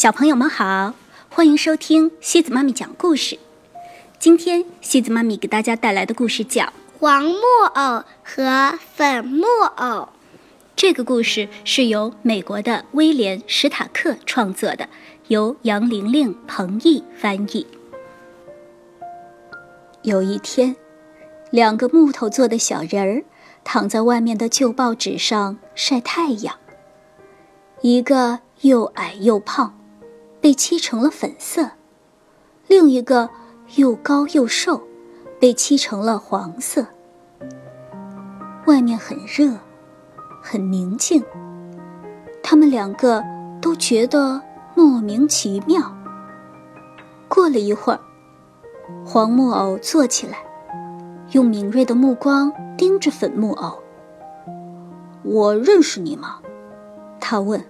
[0.00, 0.94] 小朋友们好，
[1.28, 3.38] 欢迎收听西子妈咪讲故事。
[4.18, 6.62] 今天西子妈咪给大家带来的故事叫
[6.98, 7.42] 《黄木
[7.74, 9.44] 偶和粉木
[9.76, 9.84] 偶》。
[10.74, 14.88] 这个故事是由美国的威廉·史塔克创作的，
[15.28, 17.66] 由杨玲玲、彭毅翻译。
[20.00, 20.74] 有一天，
[21.50, 23.22] 两个木头做的小人儿
[23.64, 26.56] 躺在外面的旧报纸上晒太阳。
[27.82, 29.76] 一个又矮又胖。
[30.40, 31.70] 被漆成了粉色，
[32.66, 33.28] 另一个
[33.76, 34.82] 又高又瘦，
[35.38, 36.86] 被漆成了黄色。
[38.66, 39.52] 外面很热，
[40.42, 41.22] 很宁静。
[42.42, 43.22] 他们两个
[43.60, 44.40] 都觉得
[44.74, 45.94] 莫名其妙。
[47.28, 48.00] 过了一会儿，
[49.04, 50.38] 黄木偶坐起来，
[51.32, 53.78] 用敏锐的目光盯着粉木偶。
[55.22, 56.40] “我认识你吗？”
[57.20, 57.62] 他问。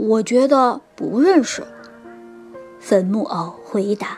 [0.00, 1.62] 我觉得不认识。
[2.78, 4.16] 粉木偶回答：“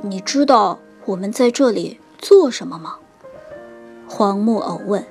[0.00, 2.94] 你知道我们在这里做什么吗？”
[4.06, 5.04] 黄木偶问。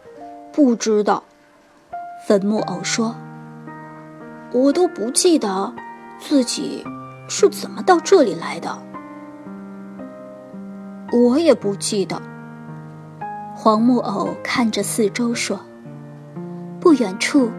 [0.52, 1.22] “不知道。”
[2.28, 3.16] 粉木偶说。
[4.52, 5.72] “我都不记得
[6.18, 6.84] 自己
[7.28, 8.78] 是怎么到这里来的。”
[11.10, 12.20] 我也不记得。
[13.54, 15.58] 黄木偶看着四周说
[16.78, 17.50] ：“不远处。”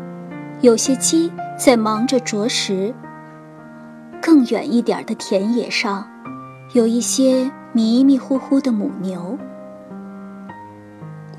[0.61, 2.93] 有些鸡在忙着啄食。
[4.19, 6.05] 更远一点的田野上，
[6.73, 9.37] 有一些迷迷糊糊的母牛。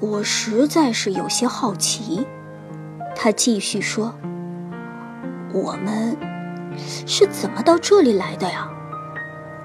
[0.00, 2.24] 我实在是有些好奇，
[3.16, 4.14] 他继续说
[5.52, 6.16] ：“我们
[7.04, 8.70] 是怎么到这里来的呀？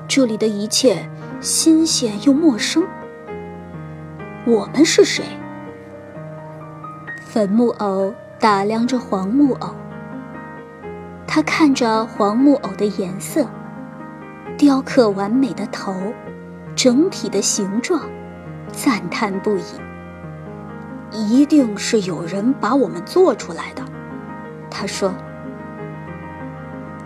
[0.07, 1.07] 这里的一切
[1.39, 2.83] 新鲜又陌生。
[4.47, 5.23] 我们是谁？”
[7.21, 8.13] 粉木偶。
[8.43, 9.73] 打量着黄木偶，
[11.25, 13.47] 他看着黄木偶的颜色、
[14.57, 15.95] 雕刻完美的头、
[16.75, 18.01] 整体的形状，
[18.69, 19.63] 赞叹不已。
[21.13, 23.81] 一定是有人把我们做出来的，
[24.69, 25.13] 他说。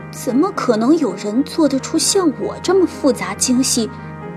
[0.10, 3.88] 怎么可能有人做得出像我这么复杂精细、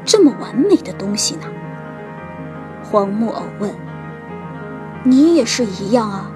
[0.05, 1.47] 这么完美的东西呢？
[2.83, 3.73] 黄木偶问。
[5.03, 6.31] 你也是一样啊。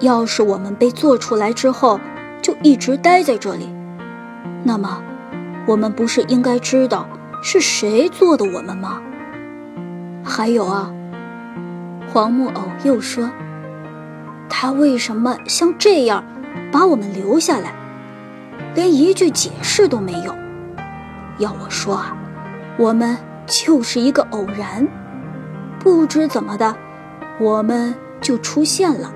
[0.00, 1.98] 要是我们被做出来之后
[2.42, 3.74] 就一直待在这里，
[4.62, 5.02] 那么
[5.66, 7.08] 我们不是应该知道
[7.42, 9.00] 是谁做的我们吗？
[10.22, 10.92] 还有啊，
[12.12, 13.30] 黄木偶又说
[14.50, 16.22] ：“他为什么像这样
[16.70, 17.72] 把我们留下来，
[18.74, 20.34] 连一句解释都没有？
[21.38, 22.16] 要我说啊，
[22.76, 24.86] 我们就是一个偶然，
[25.78, 26.76] 不知怎么的，
[27.40, 29.10] 我们就出现了。”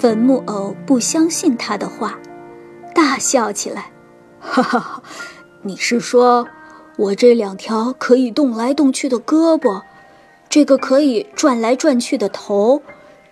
[0.00, 2.18] 粉木偶不相信他的话，
[2.94, 3.92] 大笑起来，
[4.40, 5.02] 哈哈哈！
[5.60, 6.48] 你是说，
[6.96, 9.82] 我这两条可以动来动去的胳膊，
[10.48, 12.80] 这个可以转来转去的头，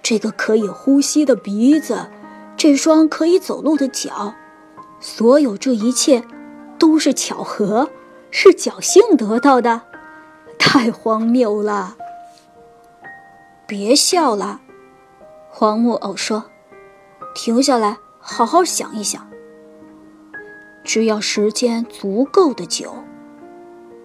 [0.03, 2.07] 这个可以呼吸的鼻子，
[2.55, 4.35] 这双可以走路的脚，
[5.01, 6.23] 所有这一切，
[6.79, 7.89] 都是巧合，
[8.31, 9.81] 是侥幸得到的，
[10.59, 11.97] 太荒谬了！
[13.67, 14.61] 别笑了，
[15.49, 16.45] 黄木偶说。
[17.39, 19.25] 停下来，好好想一想。
[20.83, 22.93] 只要时间足够的久，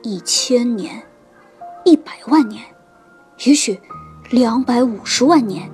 [0.04, 1.04] 一千年、
[1.84, 2.64] 一百万年，
[3.44, 3.82] 也许
[4.30, 5.68] 两百五十万年，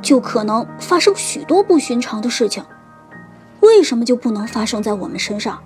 [0.00, 2.64] 就可能发生许多不寻常的事情。
[3.58, 5.60] 为什么就不能发生在我们身上？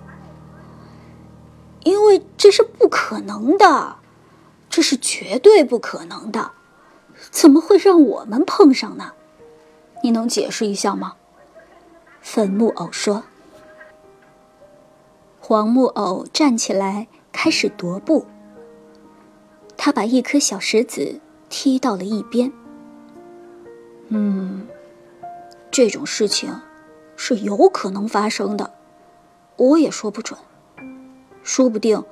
[1.83, 3.97] 因为这是不可能的，
[4.71, 6.53] 这是绝对不可能的。
[7.29, 9.11] 怎么会让我们碰上呢？
[10.01, 11.13] 你能解释一下吗？
[12.29, 13.23] 粉木偶说
[15.39, 18.25] ：“黄木偶站起来，开始踱步。
[19.77, 22.51] 他把一颗小石子踢到了一边。
[24.09, 24.67] 嗯，
[25.71, 26.53] 这种事情
[27.15, 28.73] 是有可能发生的，
[29.55, 30.37] 我也说不准。
[31.43, 32.03] 说不定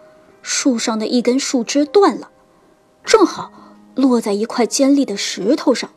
[0.42, 2.32] 树上的一根树枝断了，
[3.04, 3.52] 正好
[3.96, 5.90] 落在一块尖利的石头上，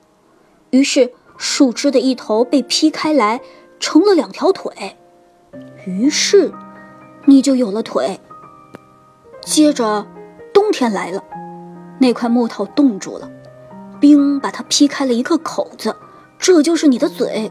[0.71, 3.41] 于是树枝的一头被劈开来。”
[3.79, 4.97] 成了两条腿，
[5.87, 6.53] 于是
[7.25, 8.21] 你就有了腿。
[9.45, 10.07] 接着，
[10.53, 11.23] 冬天来了，
[11.99, 13.31] 那块木头冻住了，
[13.99, 15.97] 冰把它劈开了一个口子，
[16.39, 17.51] 这就是你的嘴。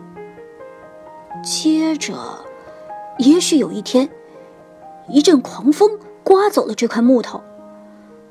[1.44, 2.16] 接着，
[3.18, 4.10] 也许有一天，
[5.10, 7.42] 一阵狂风刮走了这块木头，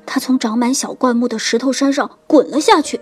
[0.05, 3.01] 它从长满小灌木的石头山上滚了下去，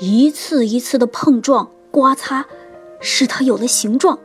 [0.00, 2.46] 一次一次的碰撞刮擦，
[3.00, 4.18] 使它有了形状。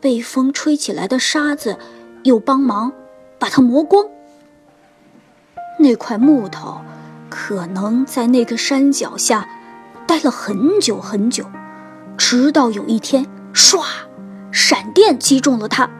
[0.00, 1.78] 被风吹起来的沙子
[2.22, 2.92] 又帮忙
[3.38, 4.06] 把它磨光。
[5.78, 6.80] 那块木头
[7.28, 9.48] 可能在那个山脚下
[10.06, 11.44] 待了很久很久，
[12.16, 13.82] 直到有一天，唰，
[14.52, 15.90] 闪电击中了它，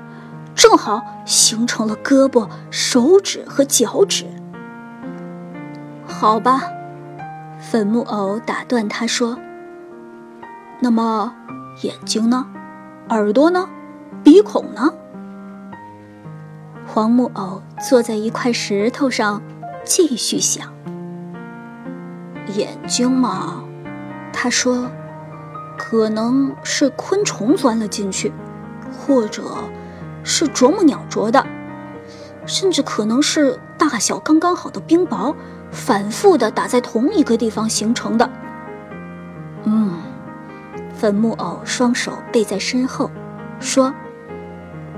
[0.55, 4.27] 正好形成了胳膊、手指和脚趾。
[6.07, 6.71] 好吧，
[7.61, 9.37] 粉木偶打断他说
[10.87, 11.35] ：“那么，
[11.83, 12.47] 眼睛呢？
[13.09, 13.69] 耳朵呢？
[14.23, 14.95] 鼻孔呢？”
[16.87, 19.43] 黄木偶坐在一块石头上，
[19.85, 20.73] 继续想
[22.55, 23.65] ：“眼睛嘛，
[24.33, 24.89] 他说，
[25.77, 28.33] 可能是昆虫钻了进去，
[28.97, 29.43] 或者
[30.23, 31.45] 是啄木鸟啄的，
[32.47, 35.35] 甚至可能是大小刚刚好的冰雹。”
[35.73, 38.31] 反复的打在同一个地方形成的。
[40.97, 43.11] 粉木偶双手背在身后，
[43.61, 43.93] 说：“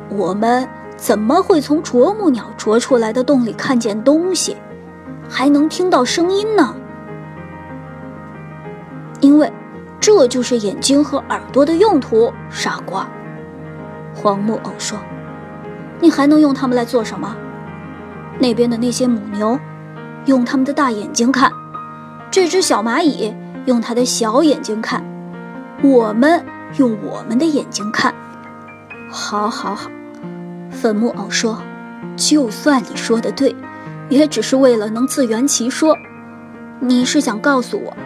[0.08, 0.66] 我们
[0.96, 4.56] 怎么会从啄木鸟啄出来的洞里看见东西，
[5.28, 6.74] 还能听到声音呢？
[9.20, 9.52] 因为
[9.98, 13.06] 这就是眼睛和耳朵的用途，傻瓜。”
[14.14, 14.96] 黄木偶说
[16.00, 17.36] ：“你还能用它们来做什么？
[18.38, 19.58] 那边的那些母牛。”
[20.26, 21.50] 用他们的大眼睛看，
[22.30, 23.34] 这只小蚂蚁
[23.64, 25.02] 用它的小眼睛看，
[25.82, 26.44] 我们
[26.76, 28.12] 用我们的眼睛看。
[29.08, 29.90] 好，好，好，
[30.70, 31.62] 粉木偶说
[32.16, 33.54] ：“就算你说的对，
[34.08, 35.96] 也只是为了能自圆其说。
[36.80, 37.96] 你是想告诉我，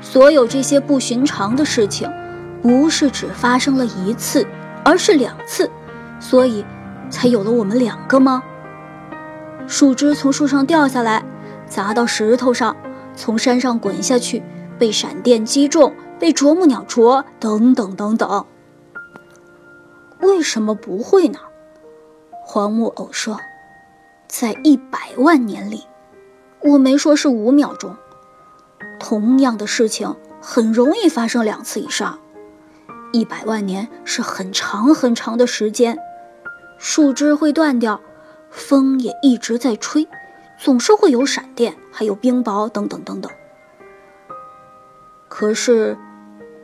[0.00, 2.10] 所有这些不寻常的事情，
[2.60, 4.44] 不是只发生了一次，
[4.84, 5.70] 而是两次，
[6.18, 6.64] 所以
[7.08, 8.42] 才有了我们两个吗？
[9.68, 11.22] 树枝从树上掉下来。”
[11.64, 12.76] 砸到石头上，
[13.16, 14.42] 从山上滚下去，
[14.78, 18.46] 被闪电击中，被啄木鸟啄，等等等等。
[20.20, 21.40] 为什么不会呢？
[22.44, 23.40] 黄木偶说
[24.30, 25.84] ：“在一百万年里，
[26.60, 27.96] 我没说是五秒钟。
[29.00, 32.20] 同样的事情很容易发生两次以上。
[33.12, 35.98] 一百万年是很长很长的时间，
[36.78, 38.00] 树枝会断掉，
[38.48, 40.06] 风也一直在吹。”
[40.56, 43.28] 总是会有闪电，还有冰雹等等等等。
[45.28, 45.98] 可是，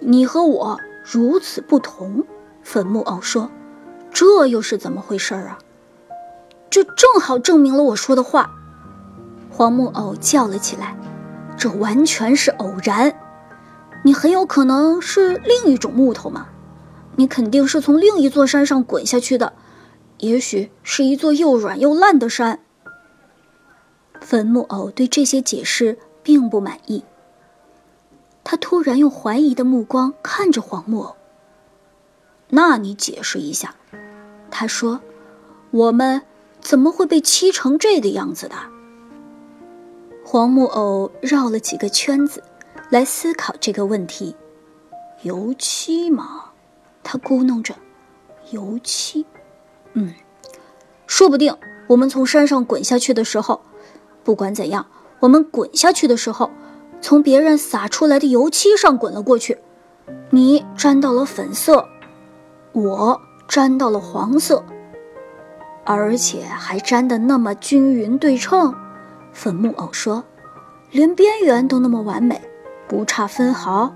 [0.00, 2.24] 你和我如此不同。
[2.62, 3.50] 粉木偶说
[4.12, 5.58] ：“这又是怎么回事啊？”
[6.68, 8.50] 这正好证明了我说的话。
[9.50, 10.96] 黄木偶叫了起来
[11.56, 13.14] ：“这完全是偶然！
[14.04, 16.48] 你很有可能是另一种木头嘛？
[17.16, 19.54] 你肯定是从另一座山上滚下去的，
[20.18, 22.60] 也许是一座又软又烂的山。”
[24.20, 27.02] 粉木偶对这些解释并不满意。
[28.50, 31.16] 他突然用怀疑的目光看着黄木偶。
[32.48, 33.74] “那你解释一下。”
[34.50, 35.02] 他说
[35.70, 36.22] ，“我们
[36.58, 38.56] 怎么会被漆成这个样子的？”
[40.24, 42.42] 黄木偶绕了几个圈子，
[42.88, 44.34] 来思考这个问题。
[45.24, 46.52] 油漆嘛，
[47.02, 47.74] 他咕哝着
[48.50, 49.26] ，“油漆，
[49.92, 50.14] 嗯，
[51.06, 51.54] 说不定
[51.88, 53.60] 我们从山上滚下去的时候。”
[54.24, 54.86] 不管怎样，
[55.20, 56.50] 我们滚下去的时候，
[57.00, 59.58] 从别人洒出来的油漆上滚了过去。
[60.30, 61.86] 你沾到了粉色，
[62.72, 64.64] 我沾到了黄色，
[65.84, 68.74] 而且还沾得那么均匀对称。
[69.32, 70.24] 粉木偶说
[70.90, 72.40] ：“连边缘都那么完美，
[72.86, 73.92] 不差分毫。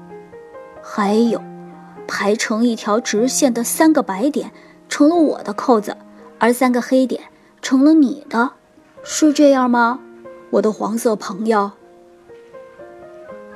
[0.82, 1.40] 还有，
[2.06, 4.52] 排成一条直线的三个白点
[4.88, 5.96] 成了我的扣子，
[6.38, 7.22] 而三个黑点
[7.60, 8.52] 成了你的，
[9.02, 9.98] 是这样吗？”
[10.52, 11.70] 我的黄色朋友，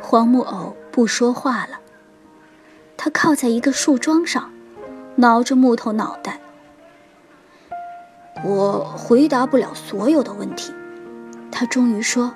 [0.08, 1.80] 黄木偶不说话了。
[2.96, 4.52] 他靠在一个树桩上，
[5.16, 6.38] 挠着木头脑袋。
[8.44, 10.72] 我回答不了所有的问题，
[11.50, 12.32] 他终于说：“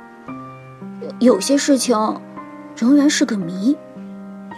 [1.20, 2.20] 有些事情
[2.76, 3.76] 仍然是个谜，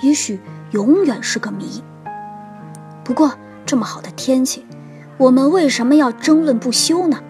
[0.01, 0.41] 也许
[0.71, 1.85] 永远是个谜。
[3.05, 3.35] 不过
[3.67, 4.65] 这么好的天气，
[5.19, 7.21] 我们为什么要争论不休呢？”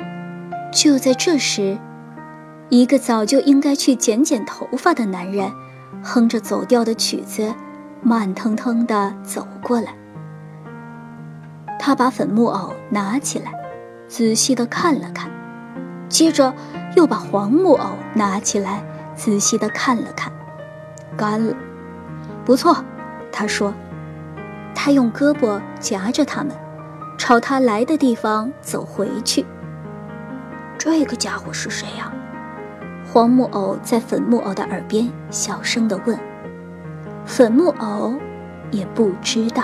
[0.73, 1.77] 就在这时。
[2.69, 5.53] 一个早就应该去剪剪头发的男人，
[6.01, 7.53] 哼着走调的曲子，
[8.01, 9.95] 慢腾腾地走过来。
[11.79, 13.53] 他把粉木偶拿起来，
[14.07, 15.29] 仔细地看了看，
[16.09, 16.55] 接着
[16.95, 18.85] 又把黄木偶拿起来，
[19.17, 20.33] 仔细地看了看，
[21.17, 21.55] 干了，
[22.45, 22.77] 不错，
[23.33, 23.75] 他说。
[24.75, 26.51] 他用胳膊夹着它们，
[27.17, 29.47] 朝他来的地方走回去。
[30.77, 32.13] 这个家伙是谁呀？
[33.13, 36.19] 黄木偶在粉木偶的耳边小声地问
[37.27, 38.15] ：“粉木偶，
[38.71, 39.63] 也不知道。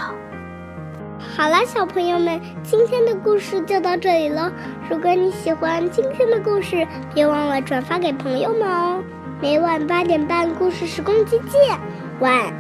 [1.35, 4.51] 好啦，小朋友们，今天的故事就到这里喽。
[4.91, 9.03] 如果你喜欢今天的故事，别忘了转发给朋友们哦。
[9.41, 11.81] 每晚八点半，故事时光机见，
[12.21, 12.53] 晚。